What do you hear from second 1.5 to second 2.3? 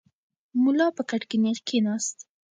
کښېناست.